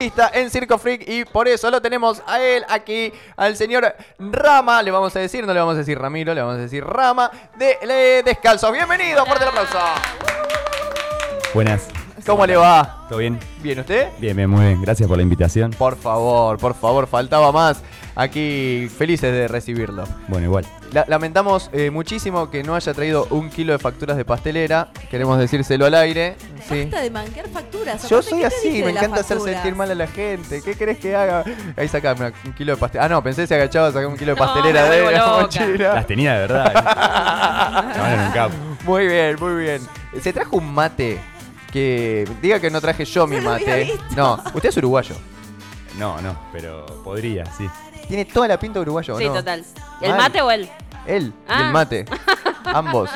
en 0.00 0.48
Circo 0.48 0.78
Freak 0.78 1.08
y 1.08 1.24
por 1.24 1.48
eso 1.48 1.68
lo 1.72 1.82
tenemos 1.82 2.22
a 2.24 2.40
él 2.40 2.64
aquí, 2.68 3.12
al 3.36 3.56
señor 3.56 3.96
Rama, 4.20 4.80
le 4.80 4.92
vamos 4.92 5.16
a 5.16 5.18
decir, 5.18 5.44
no 5.44 5.52
le 5.52 5.58
vamos 5.58 5.74
a 5.74 5.78
decir 5.78 5.98
Ramiro, 5.98 6.32
le 6.34 6.40
vamos 6.40 6.56
a 6.56 6.60
decir 6.60 6.84
Rama 6.84 7.32
de 7.56 7.78
Le 7.84 8.22
Descalzo. 8.22 8.70
Bienvenido, 8.70 9.26
fuerte 9.26 9.42
el 9.42 9.48
aplauso. 9.48 9.76
Buenas. 11.52 11.88
¿Cómo 12.28 12.46
le 12.46 12.56
va? 12.56 13.06
¿Todo 13.08 13.20
bien? 13.20 13.38
¿Bien 13.62 13.78
usted? 13.80 14.08
Bien, 14.18 14.36
bien, 14.36 14.50
muy 14.50 14.64
bien. 14.66 14.82
Gracias 14.82 15.08
por 15.08 15.16
la 15.16 15.22
invitación. 15.22 15.70
Por 15.70 15.96
favor, 15.96 16.58
por 16.58 16.74
favor, 16.74 17.06
faltaba 17.06 17.50
más. 17.52 17.82
Aquí 18.14 18.88
felices 18.98 19.32
de 19.32 19.48
recibirlo. 19.48 20.04
Bueno, 20.26 20.44
igual. 20.46 20.66
La- 20.92 21.04
lamentamos 21.08 21.70
eh, 21.72 21.90
muchísimo 21.90 22.50
que 22.50 22.62
no 22.64 22.74
haya 22.74 22.92
traído 22.92 23.26
un 23.30 23.48
kilo 23.48 23.72
de 23.72 23.78
facturas 23.78 24.16
de 24.18 24.24
pastelera. 24.26 24.88
Queremos 25.10 25.38
decírselo 25.38 25.86
al 25.86 25.94
aire. 25.94 26.36
Sí. 26.68 26.82
Basta 26.82 27.00
de 27.00 27.10
manquear 27.10 27.48
facturas. 27.48 28.08
Yo 28.10 28.20
soy 28.20 28.40
¿qué 28.42 28.48
te 28.48 28.54
así, 28.56 28.82
me 28.82 28.90
encanta 28.90 29.20
hacer 29.20 29.40
sentir 29.40 29.74
mal 29.74 29.90
a 29.90 29.94
la 29.94 30.06
gente. 30.06 30.60
¿Qué 30.62 30.74
querés 30.74 30.98
que 30.98 31.16
haga? 31.16 31.44
Ahí 31.76 31.88
sacame 31.88 32.32
un 32.44 32.52
kilo 32.52 32.74
de 32.74 32.78
pastelera. 32.78 33.06
Ah, 33.06 33.08
no, 33.08 33.22
pensé 33.22 33.42
que 33.42 33.46
se 33.46 33.54
agachaba 33.54 33.88
a 33.88 33.92
sacar 33.92 34.06
un 34.08 34.16
kilo 34.18 34.34
de 34.34 34.40
No, 34.40 34.46
pastelera 34.46 34.84
de 34.90 35.00
la 35.12 35.18
loca. 35.18 35.40
mochila. 35.42 35.94
Las 35.94 36.06
tenía 36.06 36.34
de 36.34 36.38
verdad. 36.40 36.72
¿eh? 36.74 38.26
Un 38.26 38.32
capo. 38.32 38.54
Muy 38.84 39.06
bien, 39.06 39.36
muy 39.40 39.62
bien. 39.62 39.80
Se 40.20 40.32
trajo 40.32 40.56
un 40.56 40.74
mate 40.74 41.20
que. 41.72 42.28
Diga 42.42 42.60
que 42.60 42.70
no 42.70 42.80
traje 42.80 43.04
yo 43.04 43.26
mi 43.26 43.40
mate. 43.40 43.92
No, 44.16 44.42
usted 44.54 44.68
es 44.70 44.76
uruguayo. 44.76 45.14
No, 45.98 46.20
no, 46.20 46.38
pero 46.52 46.86
podría, 47.04 47.44
sí. 47.56 47.68
Tiene 48.06 48.24
toda 48.24 48.48
la 48.48 48.58
pinta 48.58 48.78
de 48.78 48.82
uruguayo, 48.82 49.14
¿o 49.14 49.18
Sí, 49.18 49.26
¿no? 49.26 49.34
total. 49.34 49.64
¿El 50.00 50.10
Mal. 50.10 50.18
mate 50.18 50.40
o 50.42 50.50
él? 50.50 50.68
Él 51.06 51.32
y 51.36 51.50
Ah. 51.52 51.60
el 51.66 51.72
mate. 51.72 52.04
Ambos. 52.64 53.10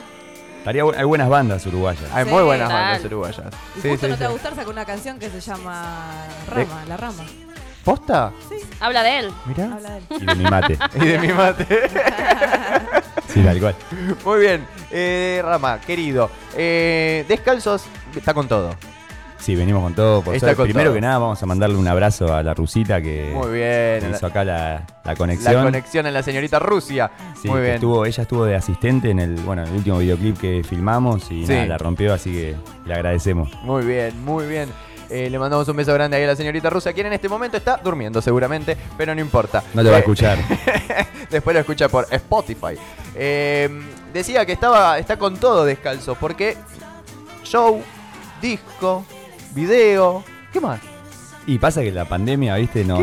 Estaría 0.59 0.85
bu- 0.85 0.95
hay 0.97 1.05
buenas 1.05 1.29
bandas 1.29 1.65
uruguayas. 1.67 2.05
Hay 2.13 2.25
Sí, 2.25 2.31
muy 2.31 2.43
buenas 2.43 2.69
tal. 2.69 2.81
bandas 2.83 3.05
uruguayas. 3.05 3.43
Y 3.77 3.81
Sí, 3.81 3.89
justo 3.91 4.07
sí, 4.07 4.13
no 4.13 4.19
te 4.19 4.25
va 4.25 4.27
a 4.27 4.31
sí. 4.31 4.33
gustar, 4.35 4.55
sacó 4.55 4.71
una 4.71 4.85
canción 4.85 5.19
que 5.19 5.29
se 5.31 5.41
llama 5.41 6.25
Rama, 6.49 6.85
La 6.89 6.97
Rama. 6.97 7.25
¿Posta? 7.85 8.33
Habla 8.81 9.03
de 9.03 9.19
él. 9.19 9.33
Mirá. 9.45 9.65
Habla 9.75 9.91
de 9.91 9.97
él. 9.99 10.05
Y 10.21 10.25
de 10.27 10.35
mi 10.37 10.45
mate. 10.45 10.79
Y 10.95 11.07
de 11.07 11.19
mi 11.19 11.29
mate. 11.33 11.67
Sí, 13.33 13.43
tal 13.43 13.59
cual. 13.61 13.75
Muy 14.25 14.41
bien. 14.41 14.65
Eh, 14.91 15.41
Rama, 15.45 15.81
querido. 15.81 16.31
Eh, 16.57 17.25
descalzos, 17.29 17.85
está 18.15 18.35
con 18.35 18.49
todo. 18.49 18.75
Sí, 19.39 19.57
venimos 19.57 19.83
con 19.83 19.93
todo. 19.95 20.23
Por 20.23 20.39
con 20.39 20.65
Primero 20.67 20.91
todo. 20.91 20.95
que 20.95 21.01
nada, 21.01 21.19
vamos 21.19 21.43
a 21.43 21.47
mandarle 21.47 21.77
un 21.77 21.89
abrazo 21.89 22.33
a 22.33 22.45
la 22.45 22.55
rusita 22.55 23.03
que 23.03 23.33
Muy 23.35 23.55
bien. 23.55 24.09
me 24.09 24.17
hizo 24.17 24.27
acá 24.27 24.45
la, 24.45 24.55
la 24.55 24.87
La 25.05 25.17
conexión. 25.17 25.65
conexión 25.65 26.07
en 26.07 26.15
la 26.15 26.23
señorita 26.23 26.61
Rusia. 26.61 27.11
Sí, 27.43 27.49
Muy 27.49 27.61
bien. 27.61 27.75
estuvo- 27.75 28.07
ella 28.07 28.23
estuvo 28.23 28.45
de 28.45 28.55
asistente 28.55 29.11
en 29.11 29.19
el, 29.19 29.35
bueno, 29.41 29.63
en 29.63 29.69
el 29.71 29.75
último 29.75 29.99
videoclip 29.99 30.39
que 30.39 30.63
filmamos 30.63 31.29
y 31.33 31.45
Sí. 31.45 31.53
nada, 31.55 31.67
la 31.67 31.79
rompió, 31.79 32.15
así 32.15 32.31
que 32.31 32.55
le 32.87 32.95
agradecemos. 32.95 33.51
Muy 33.65 33.85
bien, 33.85 34.25
muy 34.25 34.47
bien. 34.47 34.69
Eh, 35.13 35.29
le 35.29 35.39
mandamos 35.39 35.69
un 35.69 35.77
beso 35.77 35.93
grande 35.93 36.17
ahí 36.17 36.25
a 36.25 36.29
la 36.29 36.37
señorita 36.37 36.71
Rusia, 36.71 36.93
quien 36.95 37.07
en 37.07 37.13
este 37.13 37.29
momento 37.29 37.57
está 37.59 37.77
durmiendo 37.77 38.23
seguramente, 38.23 38.77
pero 38.97 39.15
no 39.15 39.21
importa. 39.21 39.63
No 39.75 39.83
lo 39.83 39.91
va 39.91 39.97
a 39.97 39.99
Eh, 39.99 40.01
escuchar. 40.01 40.39
Después 41.31 41.53
lo 41.55 41.61
escucha 41.61 41.89
por 41.91 42.07
Spotify. 42.11 42.79
Eh, 43.15 43.69
decía 44.13 44.47
que 44.47 44.53
estaba, 44.53 44.99
está 44.99 45.19
con 45.19 45.37
todo 45.37 45.65
descalzo, 45.67 46.15
porque 46.15 46.57
show, 47.45 47.83
disco, 48.41 49.05
video, 49.55 50.25
¿qué 50.53 50.61
más? 50.61 50.81
Y 51.47 51.59
pasa 51.59 51.83
que 51.83 51.91
la 51.91 52.05
pandemia, 52.05 52.55
viste, 52.57 52.85
nos, 52.85 53.01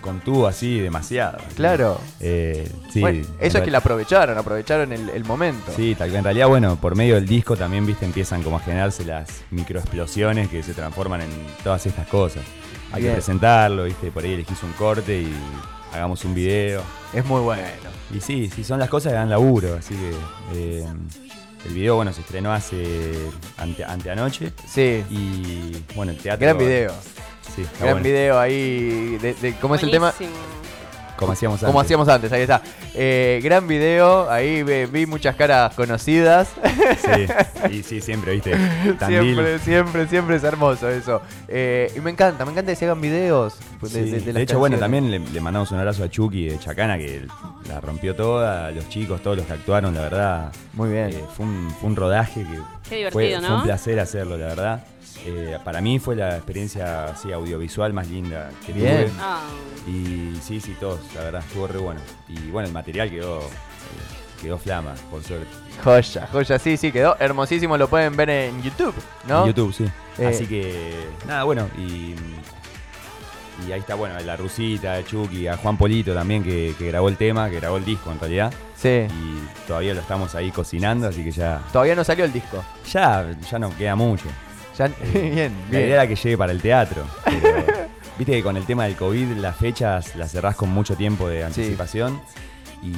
contuvo 0.00 0.46
así 0.46 0.80
demasiado. 0.80 1.38
Claro. 1.56 2.00
Eh, 2.20 2.70
sí, 2.90 3.00
Bueno, 3.00 3.18
en 3.18 3.46
eso 3.46 3.58
es 3.58 3.64
que 3.64 3.70
la 3.70 3.78
aprovecharon, 3.78 4.36
aprovecharon 4.38 4.92
el, 4.92 5.10
el 5.10 5.24
momento. 5.24 5.72
Sí, 5.76 5.94
tal 5.94 6.08
cual. 6.08 6.18
En 6.18 6.24
realidad, 6.24 6.48
bueno, 6.48 6.76
por 6.76 6.94
medio 6.94 7.16
del 7.16 7.26
disco 7.26 7.54
también, 7.56 7.84
viste, 7.84 8.06
empiezan 8.06 8.42
como 8.42 8.56
a 8.56 8.60
generarse 8.60 9.04
las 9.04 9.28
microexplosiones 9.50 10.48
que 10.48 10.62
se 10.62 10.72
transforman 10.72 11.20
en 11.20 11.30
todas 11.62 11.84
estas 11.84 12.06
cosas. 12.06 12.42
Hay 12.92 13.02
Bien. 13.02 13.12
que 13.12 13.16
presentarlo, 13.16 13.84
viste, 13.84 14.10
por 14.10 14.24
ahí 14.24 14.32
elegís 14.32 14.62
un 14.62 14.72
corte 14.72 15.20
y 15.20 15.32
hagamos 15.92 16.24
un 16.24 16.34
video. 16.34 16.82
Es 17.12 17.24
muy 17.26 17.40
bueno. 17.42 17.62
Y 18.14 18.20
sí, 18.20 18.50
sí, 18.54 18.64
son 18.64 18.78
las 18.78 18.88
cosas 18.88 19.12
que 19.12 19.18
dan 19.18 19.28
laburo, 19.28 19.74
así 19.78 19.94
que 19.94 20.12
eh, 20.54 20.86
el 21.66 21.74
video, 21.74 21.96
bueno, 21.96 22.12
se 22.12 22.20
estrenó 22.20 22.52
hace 22.52 23.12
ante, 23.58 23.84
anteanoche 23.84 24.52
Sí. 24.66 25.04
y, 25.10 25.76
bueno, 25.94 26.12
el 26.12 26.18
teatro... 26.18 26.46
Gran 26.46 26.58
video. 26.58 26.92
Sí, 27.54 27.62
está 27.62 27.78
Gran 27.84 27.94
bueno. 27.94 28.04
video 28.04 28.38
ahí. 28.38 29.18
De, 29.20 29.34
de- 29.34 29.54
¿Cómo 29.60 29.74
es 29.76 29.82
el 29.82 29.90
tema? 29.90 30.12
Como 31.16 31.32
hacíamos 31.32 31.54
antes. 31.56 31.66
Como 31.68 31.80
hacíamos 31.80 32.08
antes, 32.08 32.30
ahí 32.30 32.42
está. 32.42 32.60
Eh, 32.92 33.40
gran 33.42 33.66
video, 33.66 34.30
ahí 34.30 34.62
ve- 34.62 34.84
vi 34.86 35.06
muchas 35.06 35.34
caras 35.34 35.74
conocidas. 35.74 36.48
Sí, 36.98 37.26
y 37.74 37.82
sí, 37.82 38.02
siempre, 38.02 38.32
viste. 38.34 38.54
Tandil. 38.98 39.22
siempre, 39.22 39.58
siempre, 39.60 40.06
siempre 40.08 40.36
es 40.36 40.44
hermoso 40.44 40.90
eso. 40.90 41.22
Eh, 41.48 41.90
y 41.96 42.00
me 42.00 42.10
encanta, 42.10 42.44
me 42.44 42.50
encanta 42.52 42.72
que 42.72 42.76
se 42.76 42.84
hagan 42.84 43.00
videos. 43.00 43.54
pues, 43.80 43.92
Sí, 43.92 44.00
De, 44.02 44.30
las 44.34 44.42
hecho, 44.42 44.58
bueno, 44.58 44.76
también 44.76 45.10
le, 45.10 45.18
le 45.18 45.40
mandamos 45.40 45.70
un 45.70 45.78
abrazo 45.78 46.04
a 46.04 46.10
Chucky 46.10 46.48
de 46.50 46.58
Chacana, 46.58 46.98
que 46.98 47.26
la 47.66 47.80
rompió 47.80 48.14
toda, 48.14 48.70
los 48.72 48.86
chicos, 48.90 49.22
todos 49.22 49.38
los 49.38 49.46
que 49.46 49.54
actuaron, 49.54 49.94
la 49.94 50.02
verdad. 50.02 50.52
Muy 50.74 50.90
bien. 50.90 51.08
eh, 51.10 51.24
fue, 51.34 51.46
un, 51.46 51.74
fue 51.80 51.88
un 51.88 51.96
rodaje 51.96 52.42
que 52.42 52.48
Qué 52.50 52.58
fue, 52.90 52.96
divertido, 52.98 53.40
fue 53.40 53.48
¿no? 53.48 53.56
un 53.56 53.62
placer 53.62 53.98
hacerlo, 54.00 54.36
la 54.36 54.46
verdad. 54.48 54.84
Eh, 55.24 55.58
para 55.64 55.80
mí 55.80 55.98
fue 55.98 56.14
la 56.16 56.36
experiencia 56.36 57.06
así, 57.06 57.32
audiovisual 57.32 57.92
más 57.92 58.08
linda 58.08 58.50
que 58.64 58.72
Bien. 58.72 59.06
tuve. 59.08 59.12
Ah, 59.20 59.40
Y 59.88 60.36
sí, 60.42 60.60
sí, 60.60 60.76
todos, 60.78 61.00
la 61.14 61.22
verdad, 61.22 61.42
estuvo 61.46 61.66
re 61.66 61.78
bueno. 61.78 62.00
Y 62.28 62.50
bueno, 62.50 62.68
el 62.68 62.74
material 62.74 63.10
quedó, 63.10 63.40
eh, 63.40 64.40
quedó 64.42 64.58
flama, 64.58 64.94
por 65.10 65.22
suerte. 65.24 65.46
Joya, 65.82 66.28
joya, 66.30 66.58
sí, 66.58 66.76
sí, 66.76 66.92
quedó 66.92 67.16
hermosísimo. 67.18 67.76
Lo 67.76 67.88
pueden 67.88 68.16
ver 68.16 68.30
en 68.30 68.62
YouTube, 68.62 68.94
¿no? 69.28 69.40
En 69.42 69.46
YouTube, 69.48 69.72
sí. 69.74 69.84
Eh. 70.18 70.26
Así 70.26 70.46
que, 70.46 70.94
nada, 71.26 71.44
bueno, 71.44 71.68
y, 71.76 72.14
y 73.66 73.72
ahí 73.72 73.80
está, 73.80 73.94
bueno, 73.94 74.18
la 74.20 74.36
Rusita, 74.36 74.94
a 74.94 75.04
Chucky, 75.04 75.48
a 75.48 75.56
Juan 75.56 75.76
Polito 75.76 76.14
también, 76.14 76.42
que, 76.44 76.74
que 76.78 76.86
grabó 76.88 77.08
el 77.08 77.16
tema, 77.16 77.48
que 77.50 77.56
grabó 77.56 77.78
el 77.78 77.84
disco 77.84 78.12
en 78.12 78.20
realidad. 78.20 78.52
Sí. 78.76 79.06
Y 79.08 79.66
todavía 79.66 79.94
lo 79.94 80.00
estamos 80.00 80.34
ahí 80.34 80.50
cocinando, 80.50 81.08
así 81.08 81.24
que 81.24 81.30
ya, 81.32 81.62
Todavía 81.72 81.94
no 81.94 82.04
salió 82.04 82.24
el 82.24 82.32
disco. 82.32 82.62
ya, 82.90 83.26
ya 83.50 83.58
no 83.58 83.74
queda 83.76 83.96
mucho. 83.96 84.26
Ya, 84.78 84.88
bien, 85.12 85.52
La 85.70 85.78
idea 85.78 85.80
bien. 85.80 85.90
era 85.92 86.06
que 86.06 86.16
llegue 86.16 86.38
para 86.38 86.52
el 86.52 86.60
teatro. 86.60 87.04
pero 87.24 87.64
Viste 88.18 88.32
que 88.32 88.42
con 88.42 88.56
el 88.56 88.64
tema 88.64 88.84
del 88.84 88.96
COVID 88.96 89.32
las 89.36 89.56
fechas 89.56 90.16
las 90.16 90.32
cerrás 90.32 90.56
con 90.56 90.70
mucho 90.70 90.96
tiempo 90.96 91.28
de 91.28 91.44
anticipación. 91.44 92.20
Y 92.82 92.92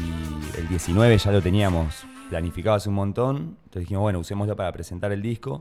el 0.59 0.69
19 0.69 1.19
ya 1.19 1.33
lo 1.33 1.43
teníamos 1.43 2.05
planificado 2.29 2.77
hace 2.77 2.89
un 2.89 2.95
montón. 2.95 3.37
Entonces 3.65 3.81
dijimos, 3.81 4.03
bueno, 4.03 4.21
usémoslo 4.21 4.55
para 4.55 4.71
presentar 4.73 5.11
el 5.13 5.23
disco. 5.23 5.61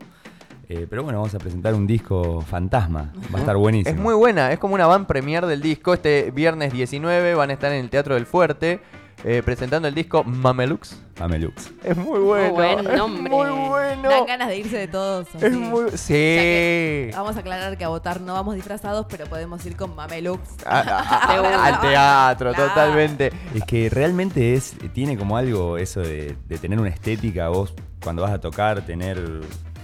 Eh, 0.70 0.86
pero 0.90 1.04
bueno, 1.04 1.20
vamos 1.20 1.34
a 1.34 1.40
presentar 1.40 1.74
un 1.74 1.88
disco 1.88 2.42
fantasma. 2.42 3.14
Va 3.34 3.38
a 3.38 3.40
estar 3.40 3.56
buenísimo. 3.56 3.96
Es 3.96 4.02
muy 4.02 4.14
buena, 4.14 4.52
es 4.52 4.60
como 4.60 4.76
una 4.76 4.86
van 4.86 5.06
premier 5.06 5.46
del 5.46 5.62
disco. 5.62 5.94
Este 5.94 6.30
viernes 6.32 6.74
19 6.74 7.36
van 7.36 7.50
a 7.50 7.54
estar 7.54 7.72
en 7.72 7.80
el 7.80 7.90
Teatro 7.90 8.16
del 8.16 8.26
Fuerte 8.26 8.82
eh, 9.24 9.42
presentando 9.44 9.88
el 9.88 9.96
disco 9.96 10.24
Mamelux. 10.24 10.96
Mamelux. 11.20 11.72
Es 11.84 11.98
muy 11.98 12.20
bueno. 12.20 12.54
buen 12.54 12.80
es 12.88 12.98
nombre. 12.98 13.30
muy 13.34 13.50
bueno. 13.70 14.10
Dan 14.10 14.26
ganas 14.28 14.48
de 14.50 14.58
irse 14.58 14.78
de 14.78 14.88
todos. 14.88 15.28
así. 15.36 15.46
Es 15.46 15.54
muy. 15.54 15.90
Sí. 15.98 17.10
Vamos 17.16 17.36
a 17.36 17.40
aclarar 17.40 17.78
que 17.78 17.84
a 17.84 17.88
votar 17.90 18.22
no 18.22 18.34
vamos 18.34 18.56
disfrazados, 18.56 19.08
pero 19.10 19.26
podemos 19.26 19.66
ir 19.66 19.76
con 19.76 19.96
Mamelux. 19.96 20.40
A- 20.66 20.80
a- 20.82 21.66
al 21.66 21.82
teatro, 21.82 22.54
Claro. 22.54 22.70
totalmente. 22.70 23.32
Es 23.56 23.64
que 23.66 23.90
realmente 23.90 24.54
es, 24.54 24.76
tiene 24.94 25.18
como 25.18 25.36
algo 25.38 25.78
eso 25.78 26.02
de, 26.02 26.36
de 26.48 26.58
tener 26.58 26.80
una 26.80 26.90
estética, 26.90 27.50
vos 27.50 27.74
cuando 28.04 28.22
vas 28.22 28.32
a 28.32 28.40
tocar, 28.40 28.82
tener 28.86 29.20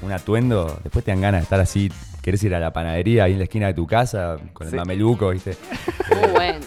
un 0.04 0.12
atuendo, 0.12 0.80
después 0.84 1.04
te 1.04 1.12
dan 1.12 1.22
ganas 1.22 1.42
de 1.42 1.44
estar 1.44 1.60
así, 1.60 1.92
querés 2.22 2.44
ir 2.44 2.54
a 2.54 2.60
la 2.60 2.72
panadería 2.74 3.24
ahí 3.24 3.32
en 3.34 3.38
la 3.40 3.46
esquina 3.46 3.68
de 3.68 3.74
tu 3.74 3.88
casa 3.88 4.38
con 4.54 4.68
Sí. 4.68 4.74
el 4.74 4.80
mameluco, 4.80 5.30
¿viste? 5.30 5.58
muy 6.12 6.30
bueno. 6.32 6.60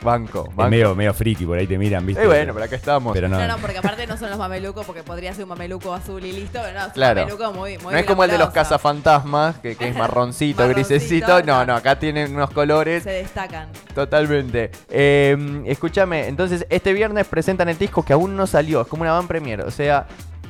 Banco, 0.00 0.46
Es 0.48 0.54
banco. 0.56 0.70
medio, 0.70 0.94
medio 0.94 1.12
friki, 1.12 1.44
por 1.44 1.58
ahí 1.58 1.66
te 1.66 1.76
miran, 1.76 2.06
¿viste? 2.06 2.22
Eh, 2.22 2.26
bueno, 2.26 2.52
pero 2.54 2.64
acá 2.66 2.76
estamos. 2.76 3.12
Pero 3.12 3.28
no, 3.28 3.38
No, 3.38 3.48
no, 3.48 3.58
porque 3.58 3.78
aparte 3.78 4.06
no 4.06 4.16
son 4.16 4.30
los 4.30 4.38
mamelucos, 4.38 4.86
porque 4.86 5.02
podría 5.02 5.34
ser 5.34 5.42
un 5.44 5.50
mameluco 5.50 5.92
azul 5.92 6.24
y 6.24 6.32
listo, 6.32 6.60
pero 6.62 6.72
no, 6.74 6.80
es 6.80 6.86
un 6.86 6.92
Claro. 6.92 7.20
mameluco 7.22 7.52
muy, 7.52 7.78
muy 7.78 7.92
no 7.92 7.98
es 7.98 8.06
como 8.06 8.22
el 8.24 8.30
de 8.30 8.38
los 8.38 8.50
cazafantasmas, 8.50 9.58
que, 9.58 9.76
que 9.76 9.88
es 9.88 9.96
marroncito, 9.96 10.62
Marroncito, 10.62 10.68
grisecito. 10.68 11.40
No, 11.42 11.58
no. 11.60 11.66
no, 11.66 11.76
acá 11.76 11.98
tienen 11.98 12.34
unos 12.34 12.50
colores. 12.50 13.02
Se 13.02 13.10
destacan. 13.10 13.68
Totalmente. 13.94 14.70
Eh, 14.88 15.62
escúchame, 15.66 16.28
entonces 16.28 16.64
este 16.70 16.92
viernes 16.92 17.26
presentan 17.26 17.68
el 17.68 17.76
disco 17.78 18.04
que 18.04 18.12
aún 18.12 18.36
no 18.36 18.46
salió. 18.46 18.82
Es 18.82 18.86
como 18.88 19.02
una 19.02 19.12
van 19.12 19.26
premier. 19.28 19.62
O 19.62 19.70
sea, 19.70 20.06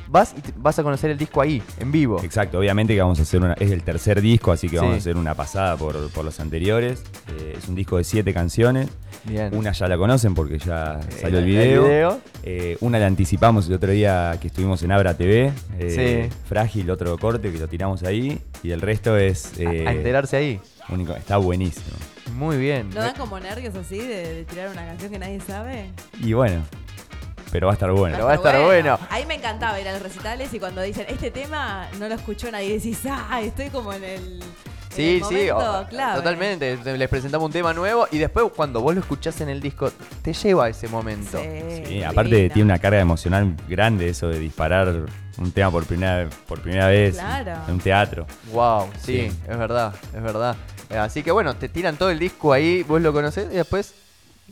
vas 0.09 0.33
y 0.37 0.41
vas 0.57 0.77
a 0.79 0.83
conocer 0.83 1.11
el 1.11 1.17
disco 1.17 1.41
ahí, 1.41 1.61
en 1.79 1.91
vivo. 1.91 2.21
Exacto, 2.23 2.59
obviamente 2.59 2.93
que 2.95 3.01
vamos 3.01 3.19
a 3.19 3.21
hacer 3.23 3.41
una. 3.41 3.53
Es 3.53 3.71
el 3.71 3.83
tercer 3.83 4.21
disco, 4.21 4.51
así 4.51 4.67
que 4.69 4.77
vamos 4.77 4.91
Sí. 4.93 4.95
a 4.95 4.99
hacer 4.99 5.17
una 5.17 5.35
pasada 5.35 5.77
por, 5.77 6.09
por 6.11 6.25
los 6.25 6.39
anteriores. 6.39 7.03
Eh, 7.27 7.55
es 7.57 7.67
un 7.67 7.75
disco 7.75 7.97
de 7.97 8.03
siete 8.03 8.33
canciones. 8.33 8.89
Bien. 9.25 9.53
Una 9.55 9.71
ya 9.73 9.87
la 9.87 9.97
conocen 9.97 10.33
porque 10.33 10.57
ya 10.59 10.99
Eh, 11.01 11.11
salió 11.21 11.39
el 11.39 11.43
el 11.43 11.49
video. 11.49 11.83
video. 11.83 12.21
Eh, 12.43 12.77
una 12.81 12.99
la 12.99 13.05
anticipamos 13.07 13.67
el 13.67 13.73
otro 13.73 13.91
día 13.91 14.37
que 14.41 14.47
estuvimos 14.47 14.81
en 14.83 14.91
Abra 14.91 15.15
TV. 15.17 15.51
eh, 15.77 16.29
Sí. 16.29 16.35
Frágil, 16.47 16.89
otro 16.89 17.17
corte 17.17 17.51
que 17.51 17.57
lo 17.59 17.67
tiramos 17.67 18.03
ahí. 18.03 18.39
Y 18.63 18.71
el 18.71 18.81
resto 18.81 19.17
es. 19.17 19.51
eh, 19.59 19.85
a 19.87 19.91
enterarse 19.93 20.37
ahí. 20.37 20.59
único. 20.89 21.13
Está 21.15 21.37
buenísimo. 21.37 21.95
Muy 22.35 22.57
bien. 22.57 22.89
¿No 22.89 23.01
dan 23.01 23.13
como 23.15 23.39
nervios 23.39 23.75
así 23.75 23.97
de, 23.99 24.33
de 24.33 24.45
tirar 24.45 24.69
una 24.71 24.85
canción 24.85 25.11
que 25.11 25.19
nadie 25.19 25.39
sabe? 25.41 25.91
Y 26.23 26.33
bueno, 26.33 26.61
pero 27.51 27.67
va 27.67 27.73
a 27.73 27.75
estar 27.75 27.91
bueno. 27.91 28.15
Pero 28.15 28.25
va 28.25 28.31
a 28.33 28.35
estar 28.35 28.61
bueno. 28.63 28.99
Ahí 29.09 29.25
me 29.25 29.35
encantaba 29.35 29.79
ir 29.79 29.87
a 29.87 29.93
los 29.93 30.01
recitales 30.01 30.53
y 30.53 30.59
cuando 30.59 30.81
dicen, 30.81 31.05
este 31.09 31.31
tema 31.31 31.87
no 31.99 32.07
lo 32.07 32.15
escuchó 32.15 32.51
nadie, 32.51 32.73
decís, 32.73 32.99
ah, 33.09 33.41
estoy 33.41 33.69
como 33.69 33.93
en 33.93 34.03
el... 34.03 34.39
Sí, 34.89 34.95
Sí, 34.95 35.15
el 35.17 35.23
sí, 35.23 35.51
momento 35.51 35.79
o- 35.81 36.15
totalmente. 36.15 36.77
Te- 36.77 36.97
Les 36.97 37.07
presentamos 37.07 37.45
un 37.45 37.51
tema 37.51 37.73
nuevo 37.73 38.07
y 38.11 38.17
después 38.17 38.47
cuando 38.55 38.81
vos 38.81 38.95
lo 38.95 39.01
escuchás 39.01 39.39
en 39.39 39.49
el 39.49 39.61
disco, 39.61 39.91
te 40.23 40.33
lleva 40.33 40.65
a 40.65 40.69
ese 40.69 40.87
momento. 40.87 41.39
Sí, 41.39 41.83
Sí, 41.85 42.03
aparte 42.03 42.35
divino. 42.35 42.53
tiene 42.53 42.65
una 42.71 42.79
carga 42.79 42.99
emocional 42.99 43.55
grande 43.67 44.09
eso 44.09 44.27
de 44.29 44.39
disparar 44.39 44.87
un 45.37 45.51
tema 45.51 45.69
por 45.71 45.85
primera, 45.85 46.27
por 46.47 46.59
primera 46.61 46.87
vez 46.87 47.15
Claro. 47.15 47.53
en 47.67 47.73
un 47.75 47.79
teatro. 47.79 48.25
Wow, 48.51 48.89
sí, 48.99 49.29
Sí. 49.29 49.39
es 49.47 49.57
verdad, 49.57 49.93
es 50.13 50.21
verdad. 50.23 50.55
Eh, 50.89 50.97
Así 50.97 51.21
que 51.21 51.31
bueno, 51.31 51.55
te 51.55 51.69
tiran 51.69 51.95
todo 51.95 52.09
el 52.09 52.17
disco 52.17 52.51
ahí, 52.51 52.81
vos 52.83 52.99
lo 52.99 53.13
conocés 53.13 53.45
y 53.51 53.55
después, 53.55 53.93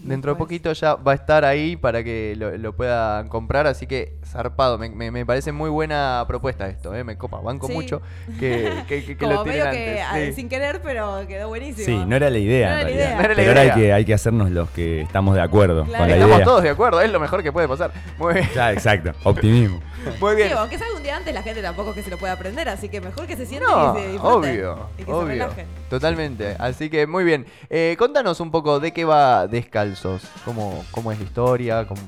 dentro 0.04 0.34
de 0.34 0.38
poquito 0.38 0.72
ya 0.74 0.96
va 0.96 1.12
a 1.12 1.16
estar 1.16 1.44
ahí 1.46 1.76
para 1.76 2.04
que 2.04 2.36
lo, 2.38 2.56
lo 2.58 2.74
puedan 2.76 3.28
comprar. 3.30 3.68
Así 3.68 3.88
que 3.88 4.14
zarpado, 4.26 4.78
me, 4.78 4.90
me- 4.90 5.12
me 5.12 5.26
parece 5.26 5.52
muy 5.52 5.70
buena 5.70 6.24
propuesta 6.28 6.68
esto, 6.68 6.94
eh, 6.96 7.04
me 7.04 7.18
copa, 7.18 7.40
banco 7.42 7.68
Sí. 7.68 7.74
mucho 7.74 8.02
que, 8.40 8.72
que, 8.88 9.04
que- 9.04 9.18
que 9.18 9.18
Como 9.26 9.34
lo 9.34 9.44
tiren 9.44 9.60
medio 9.60 9.72
que 9.72 10.02
antes. 10.02 10.26
sí. 10.30 10.34
sin 10.42 10.50
querer, 10.50 10.82
pero 10.84 11.26
quedó 11.28 11.48
buenísimo. 11.50 11.86
Sí, 11.86 12.06
no 12.08 12.16
era 12.16 12.30
la 12.30 12.38
idea. 12.38 12.70
No 12.70 12.74
en 12.74 12.80
era 12.80 12.84
la 12.84 12.88
realidad. 12.88 13.06
idea. 13.06 13.16
No 13.16 13.20
era 13.22 13.30
la 13.30 13.36
Pero 13.36 13.50
ahora 13.50 13.62
hay 13.62 13.72
que, 13.82 13.94
hay 13.94 14.06
que 14.06 14.14
hacernos 14.14 14.52
los 14.52 14.70
que 14.72 15.02
estamos 15.02 15.36
de 15.36 15.42
acuerdo 15.42 15.86
Claro. 15.86 16.00
con 16.00 16.10
la 16.10 16.16
Estamos 16.16 16.36
idea. 16.38 16.46
todos 16.46 16.64
de 16.64 16.70
acuerdo, 16.70 17.02
es 17.02 17.12
lo 17.12 17.20
mejor 17.20 17.44
que 17.44 17.52
puede 17.52 17.68
pasar. 17.68 17.92
Muy 18.18 18.34
bien, 18.36 18.46
Claro, 18.54 18.74
exacto. 18.74 19.12
Optimismo. 19.24 19.80
muy 20.22 20.36
bien. 20.36 20.50
Sí, 20.50 20.54
aunque 20.58 20.78
salga 20.78 20.96
un 20.96 21.04
día 21.04 21.18
antes, 21.18 21.34
la 21.34 21.44
gente 21.44 21.62
tampoco 21.62 21.94
que 21.94 22.04
se 22.04 22.10
lo 22.10 22.18
pueda 22.18 22.34
aprender, 22.34 22.68
así 22.70 22.90
que 22.90 23.02
mejor 23.02 23.28
que 23.28 23.36
se 23.36 23.46
siente 23.46 23.66
No, 23.68 23.98
y 23.98 24.02
se 24.02 24.08
disfrute. 24.12 24.36
obvio, 24.36 24.90
Y 24.96 25.00
que 25.00 25.06
se 25.06 25.12
obvio. 25.12 25.50
Totalmente. 25.90 26.56
Así 26.60 26.90
que 26.90 27.08
muy 27.08 27.24
bien. 27.24 27.46
Eh, 27.70 27.96
contanos 27.98 28.40
un 28.40 28.52
poco 28.52 28.80
de 28.80 28.92
qué 28.94 29.06
va 29.06 29.48
Descalzos. 29.48 30.24
¿Cómo, 30.46 30.84
cómo 30.92 31.12
es 31.12 31.20
la 31.20 31.24
historia? 31.26 31.88
¿Cómo- 31.88 32.02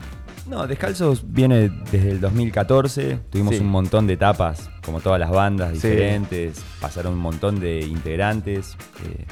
No, 0.48 0.66
Descalzos 0.68 1.22
viene 1.31 1.69
desde 1.92 2.10
el 2.12 2.22
2014. 2.22 3.19
Tuvimos 3.30 3.56
Sí. 3.56 3.62
un 3.62 3.68
montón 3.69 4.07
de 4.07 4.13
etapas, 4.13 4.69
como 4.84 5.00
todas 5.00 5.19
las 5.19 5.30
bandas 5.30 5.78
Sí. 5.78 5.88
diferentes. 5.88 6.60
Pasaron 6.81 7.13
un 7.13 7.19
montón 7.19 7.60
de 7.60 7.81
integrantes. 7.81 8.75
eh, 9.06 9.25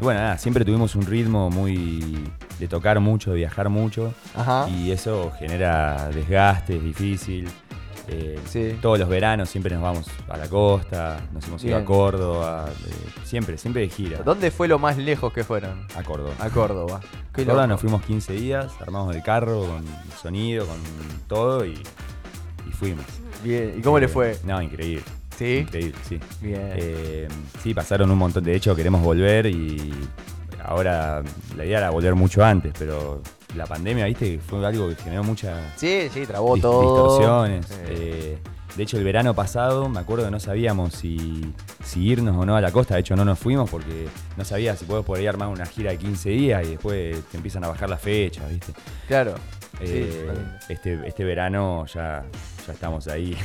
y 0.00 0.02
bueno, 0.02 0.20
nada, 0.20 0.38
siempre 0.38 0.64
tuvimos 0.64 0.96
un 0.96 1.02
ritmo 1.06 1.48
muy 1.50 2.26
de 2.58 2.66
tocar 2.66 2.98
mucho, 3.00 3.30
de 3.32 3.36
viajar 3.36 3.68
mucho. 3.68 4.14
Ajá. 4.34 4.66
Y 4.68 4.90
eso 4.90 5.30
genera 5.38 6.08
desgaste, 6.12 6.76
es 6.76 6.82
difícil. 6.82 7.48
Eh, 8.08 8.38
Sí. 8.48 8.76
Todos 8.82 8.98
los 8.98 9.08
veranos 9.08 9.48
siempre 9.48 9.74
nos 9.74 9.82
vamos 9.82 10.06
a 10.28 10.36
la 10.36 10.48
costa, 10.48 11.20
nos 11.32 11.46
hemos 11.46 11.62
ido 11.62 11.74
Bien. 11.76 11.82
a 11.82 11.86
Córdoba, 11.86 12.68
eh, 12.68 12.90
siempre, 13.24 13.56
siempre 13.58 13.82
de 13.82 13.88
gira. 13.88 14.18
¿Dónde 14.24 14.50
fue 14.50 14.66
lo 14.68 14.78
más 14.78 14.98
lejos 14.98 15.32
que 15.32 15.44
fueron? 15.44 15.86
A 15.96 16.02
Córdoba. 16.02 16.34
A 16.40 16.50
Córdoba. 16.50 16.96
A 16.98 17.32
Qué 17.34 17.44
Córdoba 17.44 17.62
loco. 17.62 17.66
nos 17.68 17.80
fuimos 17.80 18.02
15 18.02 18.32
días, 18.32 18.72
armamos 18.80 19.14
el 19.14 19.22
carro 19.22 19.60
con 19.66 19.84
sonido, 20.20 20.66
con 20.66 20.78
todo 21.28 21.64
y, 21.64 21.74
y 22.68 22.72
fuimos. 22.72 23.04
Bien. 23.44 23.74
¿Y 23.78 23.82
cómo 23.82 23.98
le 23.98 24.06
Eh, 24.06 24.08
fue? 24.08 24.38
No, 24.44 24.60
increíble. 24.60 25.04
¿Sí? 25.38 25.58
Increíble, 25.58 25.94
sí. 26.08 26.20
Bien. 26.40 27.28
Sí, 27.62 27.72
pasaron 27.74 28.10
un 28.10 28.18
montón. 28.18 28.44
De 28.44 28.54
hecho, 28.54 28.74
queremos 28.76 29.00
volver 29.02 29.46
y 29.46 29.92
ahora 30.64 31.22
la 31.56 31.64
idea 31.64 31.78
era 31.78 31.90
volver 31.90 32.14
mucho 32.14 32.44
antes, 32.44 32.72
pero 32.78 33.22
la 33.56 33.66
pandemia, 33.66 34.06
viste, 34.06 34.38
fue 34.38 34.64
algo 34.66 34.88
que 34.88 34.94
generó 34.96 35.22
mucha 35.24 35.56
sí, 35.76 36.08
sí, 36.12 36.26
trabó 36.26 36.56
dis- 36.56 36.62
todo. 36.62 36.82
distorsiones. 36.82 37.66
Sí. 37.66 37.74
Eh, 37.88 38.38
de 38.76 38.82
hecho, 38.82 38.96
el 38.96 39.04
verano 39.04 39.34
pasado 39.34 39.86
me 39.90 40.00
acuerdo 40.00 40.24
que 40.24 40.30
no 40.30 40.40
sabíamos 40.40 40.94
si, 40.94 41.52
si 41.84 42.08
irnos 42.08 42.34
o 42.36 42.46
no 42.46 42.56
a 42.56 42.60
la 42.62 42.72
costa. 42.72 42.94
De 42.94 43.00
hecho, 43.00 43.14
no 43.16 43.24
nos 43.24 43.38
fuimos 43.38 43.68
porque 43.68 44.08
no 44.38 44.44
sabía 44.46 44.74
si 44.76 44.86
podés 44.86 45.04
por 45.04 45.18
ahí 45.18 45.26
armar 45.26 45.48
una 45.48 45.66
gira 45.66 45.90
de 45.90 45.98
15 45.98 46.30
días 46.30 46.64
y 46.66 46.70
después 46.70 47.22
te 47.30 47.36
empiezan 47.36 47.64
a 47.64 47.68
bajar 47.68 47.90
las 47.90 48.00
fechas, 48.00 48.48
¿viste? 48.48 48.72
Claro. 49.06 49.34
Eh, 49.80 50.24
este, 50.70 51.06
este 51.06 51.24
verano 51.24 51.84
ya, 51.92 52.24
ya 52.66 52.72
estamos 52.72 53.08
ahí. 53.08 53.36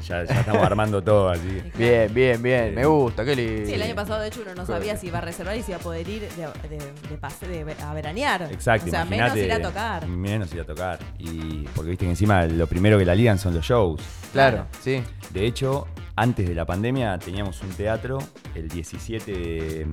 Ya, 0.00 0.24
ya 0.24 0.40
estamos 0.40 0.62
armando 0.62 1.02
todo, 1.02 1.30
así 1.30 1.62
Bien, 1.76 2.12
bien, 2.12 2.42
bien. 2.42 2.74
Me 2.74 2.84
gusta, 2.86 3.24
qué 3.24 3.34
lindo. 3.36 3.66
Sí, 3.66 3.74
el 3.74 3.82
año 3.82 3.94
pasado 3.94 4.20
de 4.20 4.28
hecho 4.28 4.40
uno 4.42 4.54
no 4.54 4.66
sabía 4.66 4.96
si 4.96 5.08
iba 5.08 5.18
a 5.18 5.22
reservar 5.22 5.56
y 5.56 5.62
si 5.62 5.70
iba 5.72 5.78
a 5.80 5.82
poder 5.82 6.08
ir 6.08 6.22
de, 6.22 6.68
de, 6.68 6.78
de 6.78 7.16
pase- 7.18 7.46
de 7.46 7.74
a 7.82 7.94
veranear. 7.94 8.42
Exacto, 8.50 8.86
O 8.86 8.90
sea, 8.90 9.04
menos 9.04 9.36
ir 9.36 9.52
a 9.52 9.60
tocar. 9.62 10.06
Menos 10.06 10.52
ir 10.54 10.60
a 10.60 10.64
tocar. 10.64 10.98
Y 11.18 11.64
porque 11.74 11.90
viste 11.90 12.04
que 12.04 12.10
encima 12.10 12.44
lo 12.46 12.66
primero 12.66 12.98
que 12.98 13.04
la 13.04 13.14
ligan 13.14 13.38
son 13.38 13.54
los 13.54 13.64
shows. 13.64 14.00
Claro, 14.32 14.66
sí. 14.80 15.02
De 15.30 15.46
hecho, 15.46 15.86
antes 16.16 16.48
de 16.48 16.54
la 16.54 16.64
pandemia 16.66 17.18
teníamos 17.18 17.60
un 17.62 17.70
teatro 17.70 18.18
el 18.54 18.68
17 18.68 19.32
de, 19.32 19.86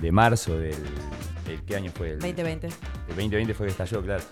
de 0.00 0.12
marzo 0.12 0.56
del, 0.58 0.74
del- 1.46 1.62
¿Qué 1.66 1.76
año 1.76 1.90
fue? 1.94 2.10
El, 2.12 2.18
2020. 2.20 2.66
El 2.66 2.72
2020 3.08 3.54
fue 3.54 3.66
que 3.66 3.72
estalló, 3.72 4.02
claro. 4.02 4.22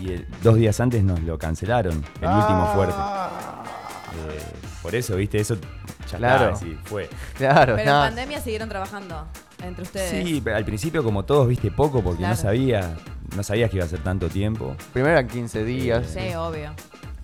Y 0.00 0.12
el- 0.12 0.26
dos 0.42 0.56
días 0.56 0.78
antes 0.80 1.02
nos 1.02 1.20
lo 1.22 1.38
cancelaron, 1.38 2.04
el 2.20 2.28
último 2.28 2.66
fuerte. 2.74 2.94
Eh, 4.28 4.38
por 4.82 4.94
eso, 4.94 5.16
viste, 5.16 5.38
eso 5.38 5.56
ya 6.10 6.18
Claro. 6.18 6.54
está, 6.54 6.56
sí, 6.64 6.76
fue. 6.84 7.08
Claro, 7.36 7.74
Pero 7.76 7.86
nada. 7.90 8.08
en 8.08 8.14
pandemia 8.14 8.40
siguieron 8.40 8.68
trabajando 8.68 9.26
entre 9.62 9.82
ustedes. 9.82 10.24
Sí, 10.26 10.40
pero 10.42 10.56
al 10.56 10.64
principio 10.64 11.02
como 11.04 11.24
todos, 11.24 11.48
viste, 11.48 11.70
poco 11.70 12.02
porque 12.02 12.18
Claro. 12.18 12.34
no 12.36 12.40
sabía, 12.40 12.96
no 13.36 13.42
sabías 13.42 13.70
que 13.70 13.76
iba 13.76 13.84
a 13.84 13.88
ser 13.88 14.02
tanto 14.02 14.28
tiempo. 14.28 14.74
Primero 14.92 15.12
eran 15.12 15.28
15 15.28 15.64
días. 15.64 16.06
Sí, 16.06 16.34
obvio. 16.34 16.70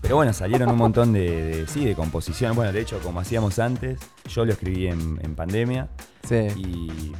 Pero 0.00 0.16
bueno, 0.16 0.32
salieron 0.34 0.68
un 0.68 0.76
montón 0.76 1.12
de, 1.14 1.20
de- 1.60 1.66
sí, 1.66 1.84
de 1.84 1.94
composición. 1.94 2.54
Bueno, 2.54 2.72
de 2.72 2.80
hecho, 2.80 2.98
como 3.00 3.20
hacíamos 3.20 3.58
antes, 3.58 3.98
yo 4.28 4.44
lo 4.44 4.52
escribí 4.52 4.86
en, 4.86 5.18
en 5.22 5.34
pandemia 5.34 5.88
Sí. 6.28 6.46
y, 6.56 7.12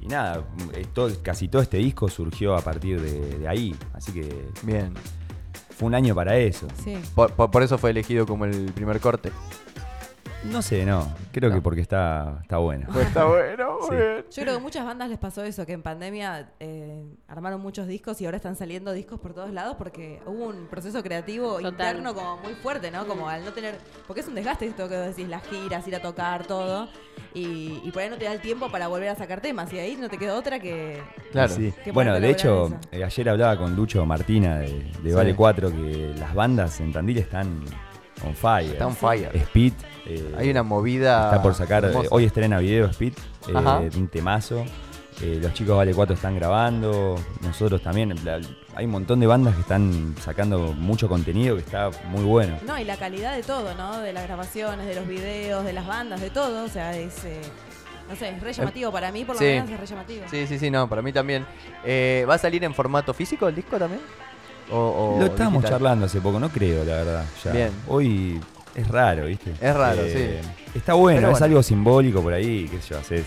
y 0.00 0.06
nada, 0.06 0.42
todo- 0.94 1.10
casi 1.22 1.48
todo 1.48 1.60
este 1.60 1.76
disco 1.76 2.08
surgió 2.08 2.56
a 2.56 2.62
partir 2.62 3.02
de, 3.02 3.38
de 3.40 3.48
ahí. 3.48 3.76
Así 3.92 4.12
que 4.12 4.48
Bien. 4.62 4.94
Fue 5.76 5.86
un 5.86 5.94
año 5.94 6.14
para 6.14 6.36
eso. 6.36 6.66
Sí. 6.82 6.96
Por, 7.14 7.32
por- 7.32 7.50
por 7.50 7.62
eso 7.62 7.78
fue 7.78 7.90
elegido 7.90 8.26
como 8.26 8.44
el 8.44 8.72
primer 8.72 8.98
corte. 9.00 9.30
No 10.44 10.62
sé, 10.62 10.84
no. 10.86 11.12
Creo 11.32 11.48
No. 11.50 11.56
que 11.56 11.60
porque 11.62 11.80
está, 11.80 12.38
está 12.42 12.58
bueno. 12.58 12.86
Pues 12.92 13.08
está 13.08 13.24
bueno, 13.26 13.78
muy 13.80 13.88
Sí. 13.88 13.96
bien. 13.96 14.16
Yo 14.30 14.42
creo 14.42 14.54
que 14.54 14.58
a 14.58 14.62
muchas 14.62 14.84
bandas 14.86 15.08
les 15.08 15.18
pasó 15.18 15.42
eso, 15.42 15.66
que 15.66 15.72
en 15.72 15.82
pandemia 15.82 16.50
eh, 16.60 17.04
armaron 17.26 17.60
muchos 17.60 17.88
discos 17.88 18.20
y 18.20 18.26
ahora 18.26 18.36
están 18.36 18.54
saliendo 18.54 18.92
discos 18.92 19.18
por 19.18 19.34
todos 19.34 19.50
lados 19.52 19.74
porque 19.76 20.20
hubo 20.24 20.46
un 20.46 20.66
proceso 20.68 21.02
creativo 21.02 21.54
Total. 21.54 21.72
interno 21.72 22.14
como 22.14 22.36
muy 22.38 22.54
fuerte, 22.54 22.92
¿no? 22.92 23.06
Como 23.08 23.28
al 23.28 23.44
no 23.44 23.52
tener... 23.52 23.76
Porque 24.06 24.20
es 24.20 24.28
un 24.28 24.36
desgaste 24.36 24.66
esto 24.66 24.88
que 24.88 24.96
vos 24.96 25.06
decís, 25.08 25.28
las 25.28 25.42
giras, 25.48 25.86
ir 25.88 25.96
a 25.96 26.00
tocar, 26.00 26.46
todo. 26.46 26.88
Y, 27.36 27.82
y 27.84 27.90
por 27.92 28.02
ahí 28.02 28.08
no 28.08 28.16
te 28.16 28.24
da 28.24 28.32
el 28.32 28.40
tiempo 28.40 28.70
para 28.70 28.88
volver 28.88 29.10
a 29.10 29.14
sacar 29.14 29.42
temas. 29.42 29.70
Y 29.72 29.78
ahí 29.78 29.94
no 30.00 30.08
te 30.08 30.16
queda 30.16 30.34
otra 30.34 30.58
que... 30.58 31.02
Claro. 31.32 31.52
Sí. 31.54 31.72
Que 31.84 31.92
Bueno, 31.92 32.18
de 32.18 32.30
hecho, 32.30 32.72
eh, 32.90 33.04
ayer 33.04 33.28
hablaba 33.28 33.58
con 33.58 33.76
Lucho 33.76 34.06
Martina 34.06 34.58
de, 34.58 34.68
de 35.02 35.10
Sí. 35.10 35.14
Vale 35.14 35.34
4 35.36 35.70
que 35.70 36.14
las 36.18 36.34
bandas 36.34 36.80
en 36.80 36.92
Tandil 36.94 37.18
están 37.18 37.60
on 38.24 38.34
fire. 38.34 38.72
Está 38.72 38.86
on 38.86 38.96
fire. 38.96 39.30
Speed. 39.34 39.74
eh, 40.06 40.34
Hay 40.38 40.50
una 40.50 40.62
movida. 40.62 41.26
Está 41.26 41.42
por 41.42 41.54
sacar, 41.54 41.84
eh, 41.84 41.88
hermosa. 41.88 42.08
hoy 42.10 42.24
estrena 42.24 42.58
video 42.58 42.86
Speed, 42.86 43.12
eh, 43.48 43.90
un 43.98 44.08
temazo. 44.08 44.64
Eh, 45.22 45.38
los 45.42 45.54
chicos 45.54 45.76
Vale 45.76 45.94
4 45.94 46.14
están 46.14 46.34
grabando, 46.36 47.16
nosotros 47.40 47.80
también. 47.82 48.14
La- 48.24 48.38
hay 48.74 48.84
un 48.84 48.90
montón 48.90 49.18
de 49.20 49.26
bandas 49.26 49.54
que 49.54 49.62
están 49.62 50.14
sacando 50.20 50.74
mucho 50.74 51.08
contenido 51.08 51.56
que 51.56 51.62
está 51.62 51.90
muy 52.08 52.22
bueno. 52.24 52.58
No, 52.66 52.78
y 52.78 52.84
la 52.84 52.96
calidad 52.98 53.34
de 53.34 53.42
todo, 53.42 53.74
¿no? 53.74 53.98
De 54.00 54.12
las 54.12 54.24
grabaciones, 54.24 54.86
de 54.86 54.94
los 54.94 55.06
videos, 55.08 55.64
de 55.64 55.72
las 55.72 55.86
bandas, 55.86 56.20
de 56.20 56.28
todo. 56.30 56.64
O 56.64 56.68
sea, 56.68 56.94
es... 56.96 57.24
eh, 57.24 57.40
no 58.10 58.14
sé, 58.14 58.28
es 58.28 58.42
re 58.42 58.52
llamativo. 58.52 58.92
Para 58.92 59.10
mí, 59.10 59.24
por 59.24 59.36
lo 59.36 59.38
Sí. 59.40 59.46
menos, 59.46 59.70
es 59.70 59.80
re 59.80 59.86
llamativo. 59.86 60.24
Sí, 60.30 60.46
sí, 60.46 60.58
sí, 60.58 60.70
no, 60.70 60.86
para 60.88 61.00
mí 61.00 61.12
también. 61.12 61.46
Eh, 61.84 62.26
¿Va 62.28 62.34
a 62.34 62.38
salir 62.38 62.62
en 62.64 62.74
formato 62.74 63.14
físico 63.14 63.48
el 63.48 63.54
disco 63.54 63.78
también? 63.78 64.02
O, 64.70 64.76
o 64.76 65.18
Lo 65.18 65.26
estábamos 65.26 65.62
digital? 65.62 65.78
charlando 65.78 66.06
hace 66.06 66.20
poco, 66.20 66.38
no 66.38 66.50
creo, 66.50 66.84
la 66.84 66.92
verdad. 66.96 67.24
ya. 67.42 67.52
Bien. 67.52 67.70
Hoy 67.88 68.38
es 68.74 68.86
raro, 68.88 69.24
¿viste? 69.26 69.52
Es 69.60 69.74
raro, 69.74 70.02
sí. 70.04 70.26
Está 70.74 70.92
bueno, 70.92 71.16
Pero 71.20 71.28
es 71.28 71.32
bueno. 71.40 71.44
algo 71.46 71.62
simbólico 71.62 72.20
por 72.20 72.34
ahí, 72.34 72.68
qué 72.70 72.82
sé 72.82 72.90
yo, 72.90 72.98
haces 72.98 73.24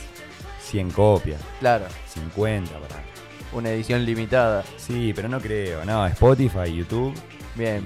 100 0.69 0.91
copias, 0.91 1.41
Claro, 1.59 1.85
50 2.07 2.71
para... 2.79 3.03
una 3.53 3.69
edición 3.71 4.05
limitada. 4.05 4.63
Sí, 4.77 5.11
pero 5.15 5.27
no 5.29 5.39
creo, 5.39 5.83
no, 5.85 6.05
Spotify, 6.07 6.73
YouTube. 6.75 7.13
Bien. 7.55 7.83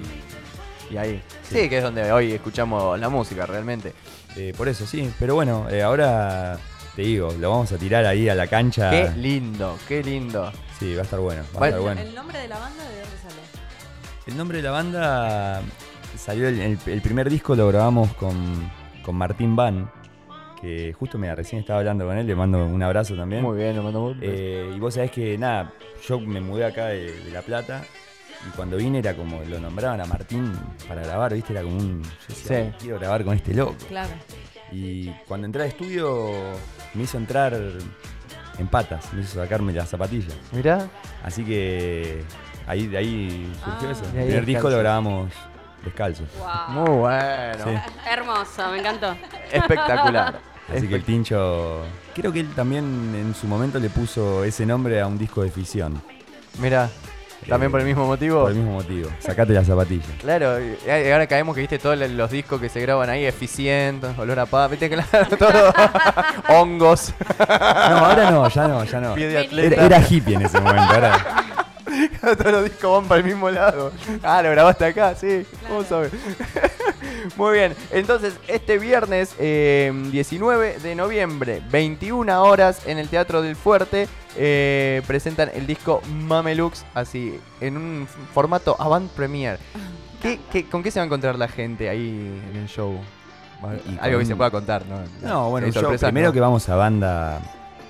Y 0.92 0.98
ahí. 0.98 1.22
Sí. 1.44 1.62
Sí. 1.62 1.70
que 1.70 1.78
es 1.78 1.84
donde 1.84 2.12
hoy 2.12 2.34
escuchamos 2.34 3.00
la 3.00 3.10
música 3.10 3.46
realmente. 3.46 3.94
Eh, 4.36 4.54
por 4.58 4.68
eso, 4.68 4.86
sí. 4.86 5.12
Pero 5.20 5.36
bueno, 5.36 5.68
eh, 5.70 5.82
ahora 5.82 6.58
te 6.96 7.04
digo, 7.04 7.34
lo 7.40 7.50
vamos 7.52 7.72
a 7.72 7.78
tirar 7.78 8.06
ahí 8.06 8.28
a 8.30 8.36
la 8.36 8.48
cancha. 8.48 8.90
Qué 8.92 9.12
lindo, 9.18 9.78
qué 9.88 10.04
lindo. 10.04 10.52
Sí, 10.80 10.94
va 10.96 11.02
a 11.02 11.04
estar 11.06 11.20
bueno, 11.20 11.44
va 11.60 11.66
a 11.66 11.70
estar 11.70 11.82
bueno. 11.82 12.02
¿El 12.02 12.14
nombre 12.14 12.38
de 12.40 12.48
la 12.50 12.60
banda 12.60 12.84
de 12.84 12.90
dónde 13.00 13.18
sale? 13.22 13.42
El 14.28 14.38
nombre 14.38 14.58
de 14.58 14.64
la 14.64 14.72
banda 14.72 15.62
salió, 16.18 16.48
el, 16.50 16.60
el- 16.60 16.80
el 16.86 17.02
primer 17.02 17.30
disco 17.30 17.56
lo 17.56 17.68
grabamos 17.70 18.14
con, 18.16 18.70
con 19.04 19.16
Martín 19.16 19.56
Van, 19.56 19.90
que 20.64 20.94
justo 20.98 21.18
me 21.18 21.34
recién 21.36 21.60
estaba 21.60 21.80
hablando 21.80 22.06
con 22.08 22.18
él, 22.18 22.26
le 22.26 22.36
mando 22.36 22.66
un 22.66 22.82
abrazo 22.82 23.16
también. 23.16 23.42
Muy 23.44 23.58
bien, 23.58 23.76
lo 23.76 23.84
mando 23.84 24.00
muy 24.00 24.16
Eh, 24.22 24.72
y 24.76 24.80
vos 24.80 24.94
sabés 24.94 25.12
que, 25.12 25.38
nada, 25.38 25.74
yo 26.08 26.20
me 26.22 26.40
mudé 26.40 26.64
acá 26.66 26.86
de, 26.88 27.12
de 27.22 27.32
La 27.32 27.42
Plata 27.42 27.84
y 28.48 28.56
cuando 28.56 28.78
vine 28.78 29.00
era 29.00 29.14
como, 29.14 29.42
lo 29.44 29.60
nombraban 29.60 30.00
a 30.00 30.06
Martín 30.06 30.54
para 30.88 31.04
grabar, 31.04 31.34
¿viste? 31.34 31.52
Era 31.54 31.64
como 31.64 31.76
un, 31.78 32.02
yo 32.02 32.10
decía, 32.30 32.64
Sí. 32.72 32.74
quiero 32.80 32.98
grabar 33.00 33.24
con 33.26 33.36
este 33.36 33.54
loco. 33.54 33.76
Claro. 33.90 34.14
Y 34.72 35.10
cuando 35.28 35.46
entré 35.48 35.64
al 35.64 35.68
estudio 35.68 36.30
me 36.94 37.04
hizo 37.04 37.18
entrar 37.18 37.54
en 38.58 38.68
patas, 38.68 39.14
me 39.14 39.22
hizo 39.22 39.42
sacarme 39.42 39.74
las 39.74 39.90
zapatillas. 39.90 40.34
Mirá. 40.54 40.88
Así 41.24 41.44
que 41.44 42.24
ahí, 42.68 42.88
de 42.88 42.98
ahí 42.98 43.52
surgió 43.64 43.90
Ah. 43.90 43.92
eso. 43.92 44.06
El 44.06 44.12
primer 44.26 44.46
disco 44.46 44.70
lo 44.70 44.78
grabamos 44.80 45.30
descalzo. 45.84 46.24
Wow. 46.40 46.70
Muy 46.88 47.00
bueno. 47.00 47.64
Sí. 47.66 47.92
Hermoso, 48.10 48.72
me 48.72 48.80
encantó. 48.80 49.16
Espectacular. 49.52 50.53
Así 50.72 50.88
que 50.88 50.96
el 50.96 51.04
Tincho, 51.04 51.82
creo 52.16 52.32
que 52.32 52.40
él 52.42 52.50
también 52.56 52.84
en 53.16 53.36
su 53.36 53.48
momento 53.48 53.80
le 53.80 53.90
puso 53.90 54.44
ese 54.44 54.66
nombre 54.66 55.02
a 55.02 55.08
un 55.08 55.18
disco 55.18 55.44
de 55.44 55.50
ficción. 55.52 56.02
Mira, 56.60 56.90
también 57.50 57.70
Eh, 57.70 57.72
por 57.72 57.80
el 57.82 57.86
mismo 57.86 58.06
motivo. 58.06 58.42
Por 58.44 58.52
el 58.52 58.58
mismo 58.58 58.74
motivo. 58.74 59.10
Sacate 59.20 59.52
las 59.54 59.68
zapatillas. 59.68 60.08
Claro, 60.22 60.58
y 60.62 61.12
ahora 61.12 61.28
caemos 61.28 61.54
que 61.54 61.62
viste 61.62 61.78
todos 61.80 61.98
los 61.98 62.32
discos 62.32 62.62
que 62.62 62.70
se 62.70 62.80
graban 62.80 63.10
ahí, 63.10 63.26
eficientes, 63.26 64.18
olor 64.18 64.40
a 64.40 64.46
paz, 64.46 64.72
viste, 64.72 64.90
claro, 64.90 65.28
todo. 65.38 65.74
Hongos, 66.48 67.14
No, 67.40 67.46
ahora 68.06 68.32
no, 68.32 68.48
ya 68.50 68.68
no, 68.68 68.84
ya 68.86 69.00
no. 69.02 69.16
pie 69.16 69.28
de 69.28 69.34
Era, 69.34 69.42
atleta. 69.46 69.86
era 69.86 70.00
hippie 70.10 70.36
en 70.36 70.42
ese 70.44 70.62
momento. 70.62 70.94
Ahora, 70.94 71.26
Todos 72.22 72.52
los 72.54 72.64
discos 72.64 73.00
van 73.02 73.08
para 73.10 73.20
el 73.20 73.26
mismo 73.26 73.50
lado. 73.50 73.92
Ah, 74.24 74.42
lo 74.42 74.50
grabaste 74.52 74.86
acá, 74.86 75.14
sí. 75.14 75.46
¿Cómo 75.68 75.84
sabes? 75.84 76.12
Muy 77.38 77.54
bien. 77.54 77.76
Entonces, 77.92 78.34
este 78.48 78.78
viernes 78.80 79.36
eh, 79.40 79.92
19 80.12 80.80
de 80.80 80.96
noviembre, 80.96 81.62
21 81.72 82.44
horas, 82.44 82.86
en 82.88 82.98
el 82.98 83.08
Teatro 83.10 83.42
del 83.42 83.56
Fuerte, 83.56 84.08
eh, 84.38 85.02
presentan 85.08 85.50
el 85.54 85.68
disco 85.68 86.02
Mamelux, 86.12 86.86
así, 86.94 87.40
en 87.62 87.78
un 87.78 88.08
formato 88.34 88.76
avant 88.80 89.10
premier. 89.12 89.60
¿Qué, 90.22 90.40
qué- 90.52 90.66
con 90.70 90.82
qué 90.84 90.90
se 90.92 91.00
va 91.00 91.04
a 91.04 91.06
encontrar 91.08 91.38
la 91.38 91.48
gente 91.48 91.90
ahí 91.90 92.42
en 92.52 92.58
el 92.58 92.68
show? 92.68 92.98
Y 93.88 93.98
Algo 94.02 94.20
que 94.20 94.26
se 94.26 94.36
pueda 94.36 94.52
contar, 94.52 94.84
¿no? 94.86 94.98
no, 95.26 95.50
bueno, 95.50 95.72
sorpresas, 95.72 96.10
primero 96.10 96.28
¿no? 96.30 96.34
que 96.34 96.40
vamos 96.42 96.68
a 96.68 96.76
banda. 96.76 97.40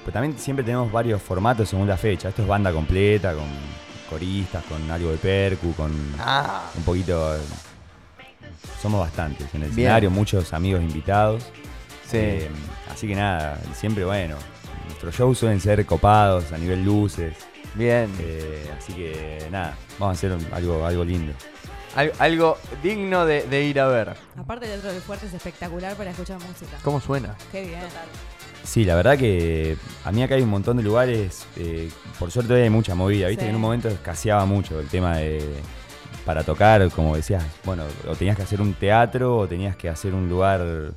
Pero 0.06 0.14
también 0.14 0.38
siempre 0.38 0.64
tenemos 0.64 0.92
varios 0.92 1.22
formatos 1.22 1.70
según 1.70 1.88
la 1.88 1.98
fecha. 1.98 2.30
Esto 2.30 2.42
es 2.44 2.48
banda 2.48 2.72
completa, 2.72 3.34
con 3.34 3.46
coristas, 4.10 4.64
con 4.66 4.92
algo 4.92 5.10
de 5.12 5.18
percu, 5.18 5.74
con 5.74 5.92
Ah, 6.20 6.64
un 6.78 6.84
poquito. 6.84 7.36
Somos 8.82 9.00
bastantes 9.02 9.48
en 9.54 9.64
el 9.64 9.70
Bien. 9.70 9.88
escenario, 9.88 10.12
muchos 10.12 10.54
amigos 10.54 10.82
invitados. 10.82 11.44
sí. 12.10 12.18
Eh, 12.18 12.50
así 12.92 13.08
que 13.08 13.16
nada, 13.16 13.60
siempre 13.76 14.06
bueno. 14.06 14.36
Nuestros 14.88 15.16
shows 15.16 15.38
suelen 15.38 15.60
ser 15.60 15.86
copados 15.86 16.52
a 16.52 16.58
nivel 16.58 16.84
luces. 16.84 17.36
Bien. 17.76 18.10
eh, 18.20 18.70
así 18.78 18.94
que 18.94 19.48
nada, 19.52 19.76
vamos 20.00 20.16
a 20.16 20.18
hacer 20.18 20.32
un- 20.34 20.48
algo, 20.54 20.86
algo 20.86 21.04
lindo. 21.04 21.34
Al- 21.96 22.12
algo 22.20 22.58
digno 22.84 23.26
de, 23.26 23.44
de 23.44 23.64
ir 23.64 23.80
a 23.80 23.88
ver. 23.88 24.14
Aparte, 24.38 24.66
el 24.66 24.72
Teatro 24.74 24.92
del 24.92 25.02
Fuerte 25.02 25.26
es 25.28 25.34
espectacular 25.34 25.96
para 25.96 26.10
escuchar 26.12 26.38
música. 26.40 26.78
¿Cómo 26.84 27.00
suena? 27.00 27.36
Qué 27.52 27.62
bien. 27.66 27.80
Sí, 28.64 28.84
la 28.86 28.96
verdad 28.96 29.18
que 29.18 29.76
a 30.06 30.12
mí 30.12 30.24
acá 30.24 30.36
hay 30.36 30.42
un 30.42 30.50
montón 30.50 30.78
de 30.78 30.84
lugares. 30.84 31.46
eh, 31.58 31.90
por 32.20 32.32
suerte 32.32 32.54
hoy 32.54 32.62
hay 32.62 32.70
mucha 32.70 32.96
movida. 32.96 33.28
Viste 33.28 33.42
Sí. 33.42 33.46
que 33.46 33.50
en 33.50 33.56
un 33.56 33.62
momento 33.62 33.90
escaseaba 33.90 34.46
mucho 34.46 34.80
el 34.80 34.88
tema 34.88 35.18
de. 35.18 35.44
Para 36.26 36.44
tocar, 36.44 36.90
como 36.92 37.16
decías, 37.16 37.44
bueno, 37.66 37.84
o 38.10 38.16
tenías 38.16 38.36
que 38.38 38.44
hacer 38.44 38.62
un 38.62 38.74
teatro 38.74 39.38
o 39.38 39.48
tenías 39.48 39.76
que 39.76 39.90
hacer 39.90 40.14
un 40.14 40.30
lugar 40.30 40.62
de 40.64 40.92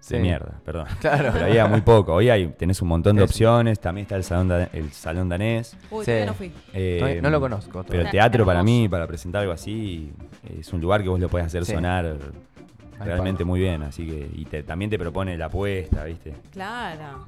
Sí. 0.00 0.16
mierda, 0.16 0.58
perdón. 0.64 0.86
Claro. 1.00 1.30
Pero 1.32 1.44
había 1.44 1.66
muy 1.66 1.82
poco. 1.82 2.14
Hoy 2.14 2.30
hay, 2.30 2.48
tenés 2.48 2.80
un 2.80 2.88
montón 2.88 3.16
de 3.16 3.24
Es- 3.24 3.30
opciones. 3.30 3.78
También 3.80 4.04
está 4.04 4.16
el 4.16 4.24
salón, 4.24 4.48
da- 4.48 4.70
el 4.72 4.90
salón 4.92 5.28
danés. 5.28 5.76
Uy, 5.90 6.04
Sí. 6.04 6.06
todavía 6.06 6.26
no 6.26 6.34
fui. 6.34 6.52
eh, 6.72 7.16
No, 7.16 7.28
no 7.28 7.30
lo 7.30 7.40
conozco. 7.40 7.84
Pero 7.86 8.02
el 8.02 8.10
teatro 8.10 8.46
para 8.46 8.62
mí, 8.62 8.88
para 8.88 9.06
presentar 9.06 9.42
algo 9.42 9.52
así, 9.52 10.10
es 10.58 10.72
un 10.72 10.80
lugar 10.80 11.02
que 11.02 11.08
vos 11.10 11.20
lo 11.20 11.28
podés 11.28 11.46
hacer 11.46 11.64
Sí. 11.66 11.72
sonar 11.74 12.06
Al 12.06 13.06
realmente 13.06 13.44
muy 13.44 13.60
bien. 13.60 13.82
Así 13.82 14.06
que, 14.06 14.30
y 14.34 14.44
te- 14.46 14.62
también 14.62 14.90
te 14.90 14.98
propone 14.98 15.36
la 15.36 15.46
apuesta, 15.46 16.04
¿viste? 16.04 16.32
Claro. 16.50 17.26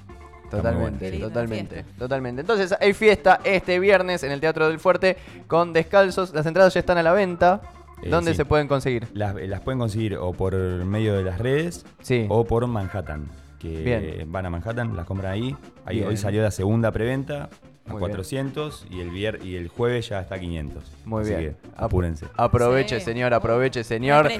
Totalmente, 0.59 1.19
totalmente, 1.19 1.85
totalmente. 1.99 2.41
Entonces 2.43 2.75
hay 2.81 2.93
fiesta 2.93 3.41
este 3.45 3.79
viernes 3.79 4.23
en 4.23 4.33
el 4.33 4.41
Teatro 4.41 4.69
del 4.69 4.79
Fuerte 4.79 5.17
con 5.47 5.73
descalzos. 5.73 6.33
Las 6.35 6.47
entradas 6.47 6.75
ya 6.75 6.81
están 6.81 6.99
a 6.99 7.03
la 7.03 7.13
venta. 7.13 7.61
Eh, 8.03 8.11
¿Dónde 8.11 8.33
sí. 8.33 8.39
se 8.39 8.45
pueden 8.45 8.69
conseguir? 8.69 9.07
Las, 9.15 9.35
las 9.35 9.61
pueden 9.61 9.79
conseguir 9.79 10.17
o 10.17 10.33
por 10.33 10.55
medio 10.57 11.15
de 11.15 11.23
las 11.23 11.39
redes 11.39 11.85
Sí. 12.01 12.27
o 12.29 12.45
por 12.45 12.67
Manhattan. 12.67 13.29
Que 13.59 13.81
Bien. 13.83 14.33
van 14.33 14.47
a 14.47 14.51
Manhattan, 14.51 14.97
las 14.97 15.07
compran 15.07 15.33
ahí. 15.33 15.57
hoy 15.87 16.17
salió 16.17 16.43
la 16.43 16.51
segunda 16.51 16.91
preventa 16.91 17.49
a 17.85 17.91
Muy 17.91 17.99
bien. 17.99 18.11
400 18.11 18.87
y 18.91 19.01
el 19.01 19.11
vier 19.11 19.41
y 19.45 19.57
el 19.57 19.69
jueves 19.69 20.09
ya 20.09 20.21
está 20.21 20.37
a 20.37 20.39
500. 20.39 20.85
Muy 21.05 21.23
Así 21.23 21.35
bien. 21.35 21.57
que 21.61 21.69
apúrense. 21.77 22.27
Aproveche, 22.37 23.01
Sí. 23.01 23.05
señor, 23.05 23.35
aproveche, 23.35 23.83
señor. 23.83 24.31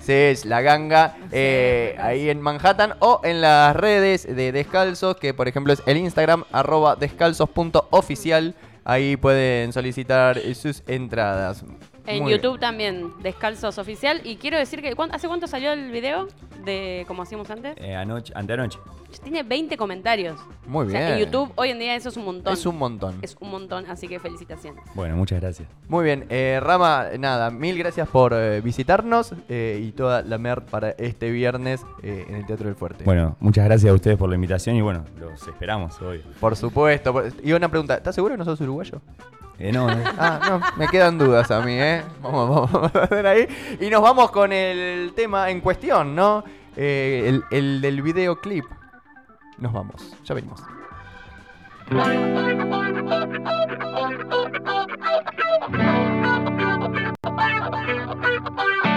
Sí, 0.00 0.12
es 0.12 0.44
la 0.46 0.62
ganga 0.62 1.16
eh, 1.30 1.92
Sí. 1.96 2.00
ahí 2.02 2.30
en 2.30 2.40
Manhattan 2.40 2.94
o 3.00 3.20
en 3.24 3.40
las 3.42 3.76
redes 3.76 4.26
de 4.34 4.52
Descalzos, 4.52 5.16
que 5.16 5.34
por 5.34 5.48
ejemplo 5.48 5.72
es 5.74 5.82
el 5.86 5.98
Instagram 5.98 6.44
arroba 6.50 6.96
descalzos.oficial. 6.96 8.54
Ahí 8.84 9.18
pueden 9.18 9.72
solicitar 9.74 10.40
sus 10.54 10.82
entradas. 10.86 11.62
En 12.08 12.22
Muy 12.22 12.30
bien. 12.32 12.40
YouTube 12.40 12.58
también, 12.58 13.12
Descalzos 13.22 13.76
Oficial. 13.76 14.22
Y 14.24 14.36
quiero 14.36 14.56
decir 14.56 14.80
que, 14.80 14.94
¿cuán- 14.96 15.14
¿hace 15.14 15.28
cuánto 15.28 15.46
salió 15.46 15.72
el 15.72 15.90
video 15.90 16.26
de 16.64 17.04
como 17.06 17.22
hacíamos 17.22 17.50
antes? 17.50 17.74
Eh, 17.76 17.94
anoche, 17.94 18.32
anteanoche. 18.34 18.78
Tiene 19.22 19.42
20 19.42 19.76
comentarios. 19.76 20.40
Muy 20.66 20.86
O 20.86 20.90
sea, 20.90 21.00
bien. 21.00 21.12
en 21.12 21.18
YouTube 21.26 21.52
hoy 21.56 21.68
en 21.70 21.78
día 21.78 21.94
eso 21.96 22.08
es 22.08 22.16
un 22.16 22.24
montón. 22.24 22.52
Es 22.54 22.64
un 22.64 22.78
montón. 22.78 23.18
Es 23.20 23.36
un 23.40 23.50
montón, 23.50 23.84
así 23.90 24.08
que 24.08 24.18
felicitaciones. 24.20 24.82
Bueno, 24.94 25.16
muchas 25.16 25.40
gracias. 25.40 25.68
Muy 25.88 26.02
bien, 26.04 26.24
eh, 26.30 26.60
Rama, 26.62 27.06
nada, 27.18 27.50
mil 27.50 27.76
gracias 27.78 28.08
por 28.08 28.32
eh, 28.34 28.62
visitarnos 28.62 29.34
eh, 29.50 29.78
y 29.82 29.92
toda 29.92 30.22
la 30.22 30.38
mer 30.38 30.64
para 30.64 30.90
este 30.92 31.30
viernes 31.30 31.84
eh, 32.02 32.24
en 32.28 32.36
el 32.36 32.46
Teatro 32.46 32.66
del 32.66 32.74
Fuerte. 32.74 33.04
Bueno, 33.04 33.36
muchas 33.40 33.66
gracias 33.66 33.90
a 33.90 33.94
ustedes 33.94 34.16
por 34.16 34.30
la 34.30 34.34
invitación 34.34 34.76
y 34.76 34.80
bueno, 34.80 35.04
los 35.20 35.46
esperamos 35.46 36.00
hoy. 36.00 36.22
Por 36.40 36.56
supuesto. 36.56 37.12
por- 37.12 37.30
Y 37.42 37.52
una 37.52 37.68
pregunta, 37.68 37.96
¿estás 37.96 38.14
seguro 38.14 38.32
que 38.34 38.38
no 38.38 38.44
sos 38.46 38.60
uruguayo? 38.62 39.00
Eh, 39.58 39.72
no. 39.72 39.90
Eh. 39.90 40.04
Ah, 40.18 40.40
no, 40.48 40.60
me 40.76 40.86
quedan 40.88 41.18
dudas 41.18 41.50
a 41.50 41.60
mí, 41.60 41.72
¿eh? 41.72 42.02
Vamos, 42.22 42.70
vamos 42.72 42.94
a 42.94 43.06
ver 43.06 43.26
ahí. 43.26 43.48
Y 43.80 43.90
nos 43.90 44.02
vamos 44.02 44.30
con 44.30 44.52
el 44.52 45.12
tema 45.14 45.50
en 45.50 45.60
cuestión, 45.60 46.14
¿no? 46.14 46.44
Eh, 46.76 47.24
el, 47.26 47.44
el, 47.50 47.80
del 47.80 48.02
videoclip. 48.02 48.64
Nos 49.58 49.72
vamos, 49.72 50.14
ya 50.24 50.34
venimos. 50.34 50.62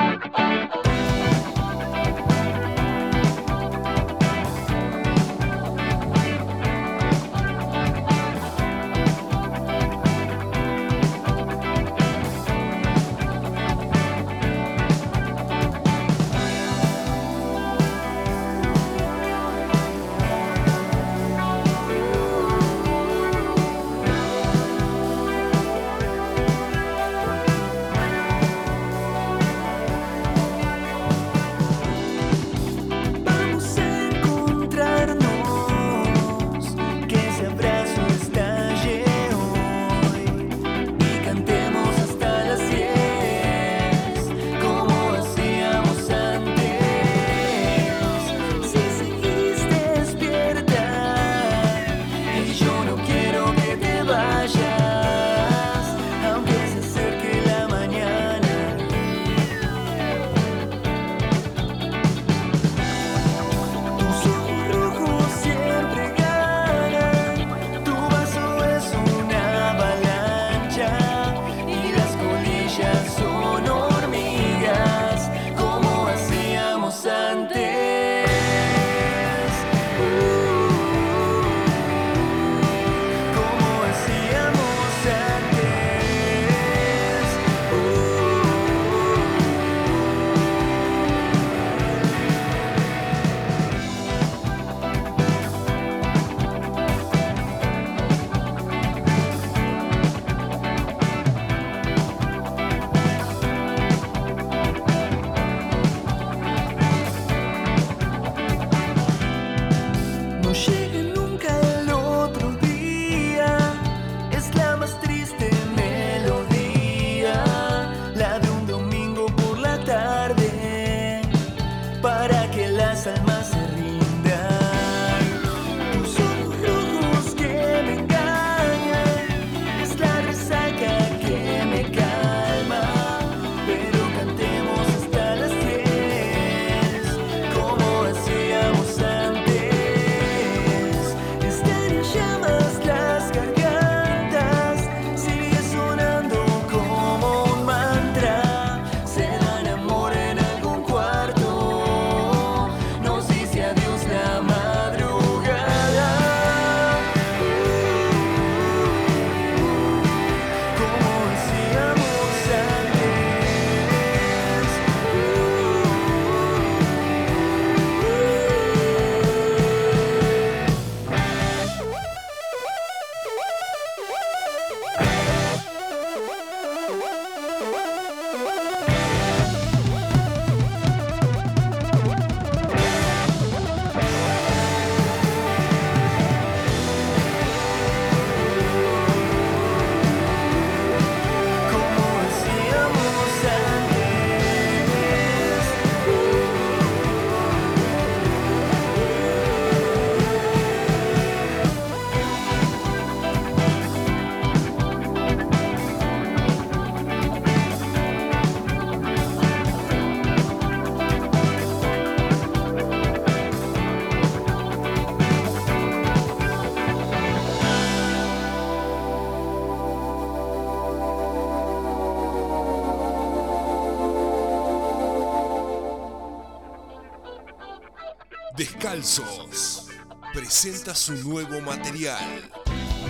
presenta 230.91 230.95
su 230.95 231.13
nuevo 231.29 231.61
material, 231.61 232.49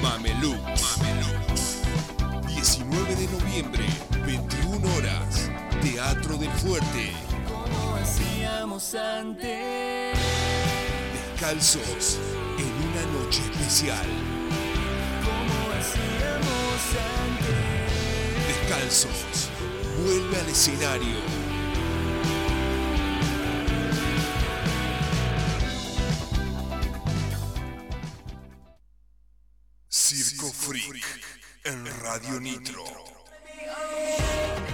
Mamelux. 0.01 0.99
19 2.47 3.15
de 3.15 3.27
noviembre, 3.27 3.85
21 4.25 4.95
horas, 4.95 5.49
Teatro 5.81 6.37
del 6.37 6.51
Fuerte. 6.51 7.11
Como 7.47 7.95
hacíamos 7.95 8.95
antes. 8.95 10.17
Descalzos 11.33 12.19
en 12.57 12.71
una 12.89 13.19
noche 13.19 13.41
especial. 13.51 14.07
Como 15.25 15.71
hacíamos 15.73 16.81
antes. 17.25 18.47
Descalzos 18.47 19.49
vuelve 20.03 20.39
al 20.39 20.49
escenario. 20.49 21.40
Radio 32.13 32.41
Nitro. 32.41 32.83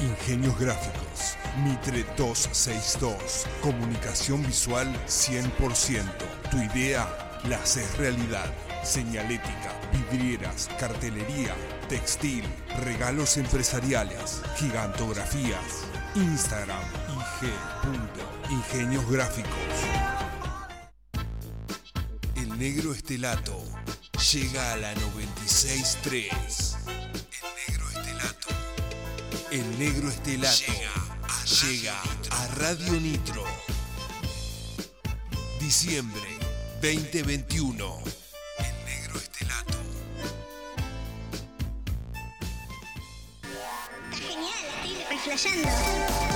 Ingenios 0.02 0.60
gráficos. 0.60 1.38
Mitre 1.63 2.04
262. 2.17 3.45
Comunicación 3.62 4.41
visual 4.41 4.91
100%. 5.06 6.04
Tu 6.50 6.58
idea 6.58 7.08
la 7.47 7.58
haces 7.58 7.95
realidad. 8.00 8.52
Señalética, 8.84 9.71
vidrieras, 9.93 10.67
cartelería, 10.80 11.54
textil, 11.88 12.43
regalos 12.84 13.38
empresariales, 13.38 14.41
gigantografías. 14.56 15.86
Instagram 16.15 16.82
IG. 17.43 17.52
Ingenios 18.50 19.08
gráficos. 19.12 19.52
El 22.36 22.58
negro 22.58 22.93
estelato 22.93 23.63
llega 24.34 24.73
a 24.73 24.78
la 24.78 24.95
96.3. 24.95 26.76
El 29.49 29.79
negro 29.79 30.10
estelato. 30.10 30.73
Llega 31.63 31.93
a, 32.31 32.47
Radio 32.55 32.99
Nitro. 32.99 33.45
Diciembre 35.62 36.38
2021. 36.81 37.99
El 38.60 38.86
negro 38.86 39.17
estelato. 39.17 39.77
Está 44.12 44.17
genial, 44.17 44.65
estoy 45.12 45.33
reflejando. 45.33 46.26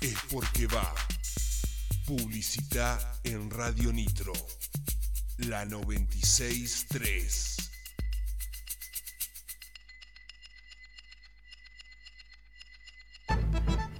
Es 0.00 0.16
porque 0.30 0.66
va. 0.66 0.94
Publicidad 2.06 3.00
en 3.24 3.50
Radio 3.50 3.92
Nitro. 3.92 4.32
La 5.38 5.64
96.3. 5.64 7.56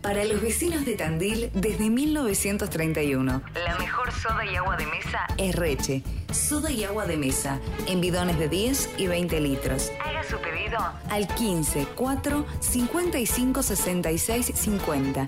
Para 0.01 0.25
los 0.25 0.41
vecinos 0.41 0.85
de 0.85 0.95
Tandil 0.95 1.51
desde 1.53 1.91
1931. 1.91 3.43
La 3.55 3.77
mejor 3.79 4.13
soda 4.13 4.47
y 4.47 4.55
agua 4.55 4.77
de 4.77 4.87
mesa 4.87 5.27
es 5.37 5.57
Reche. 5.57 6.05
Soda 6.33 6.71
y 6.71 6.85
agua 6.85 7.07
de 7.07 7.17
mesa 7.17 7.61
en 7.89 8.01
bidones 8.01 8.39
de 8.39 8.49
10 8.49 8.91
y 8.99 9.09
20 9.09 9.41
litros. 9.41 9.91
Haga 10.05 10.23
su 10.23 10.39
pedido 10.39 10.79
al 11.11 11.27
15 11.27 11.89
4 11.97 12.47
55 12.61 13.63
66 13.65 14.53
50. 14.55 15.27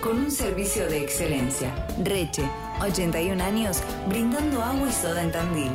Con 0.00 0.18
un 0.18 0.30
servicio 0.30 0.86
de 0.88 1.02
excelencia. 1.02 1.74
Reche, 2.02 2.42
81 2.80 3.42
años 3.42 3.82
brindando 4.08 4.62
agua 4.62 4.88
y 4.88 4.92
soda 4.92 5.22
en 5.22 5.32
Tandil. 5.32 5.72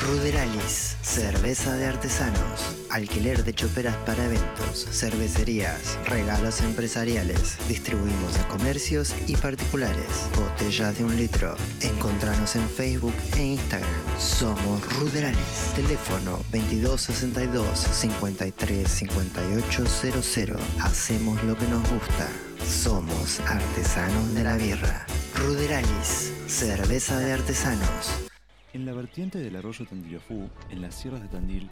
Ruderalis, 0.00 0.96
cerveza 1.02 1.76
de 1.76 1.86
artesanos, 1.86 2.79
alquiler 2.90 3.44
de 3.44 3.54
choperas 3.54 3.96
para 4.06 4.24
eventos, 4.24 4.86
cervecerías, 4.90 5.98
regalos 6.06 6.60
empresariales. 6.60 7.56
Distribuimos 7.68 8.38
a 8.38 8.48
comercios 8.48 9.14
y 9.26 9.36
particulares. 9.36 10.28
Botellas 10.36 10.98
de 10.98 11.04
un 11.04 11.16
litro. 11.16 11.56
Encontranos 11.80 12.56
en 12.56 12.68
Facebook 12.68 13.14
e 13.36 13.44
Instagram. 13.44 13.88
Somos 14.18 14.82
Ruderalis. 14.98 15.72
Teléfono 15.74 16.38
2262 16.52 17.78
53 17.78 18.88
5800. 18.88 20.60
Hacemos 20.80 21.42
lo 21.44 21.56
que 21.56 21.66
nos 21.66 21.88
gusta. 21.90 22.28
Somos 22.66 23.40
artesanos 23.40 24.34
de 24.34 24.44
la 24.44 24.56
birra. 24.56 25.06
Ruderalis, 25.34 26.32
cerveza 26.46 27.18
de 27.18 27.32
artesanos. 27.32 28.30
En 28.72 28.86
la 28.86 28.92
vertiente 28.92 29.38
del 29.38 29.56
arroyo 29.56 29.84
Tandilafú, 29.84 30.48
en 30.70 30.80
las 30.80 30.94
sierras 30.94 31.22
de 31.22 31.28
Tandil, 31.28 31.68